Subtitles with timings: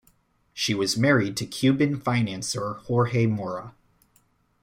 [0.51, 3.75] She was married to Cuban financer Jorge Mora.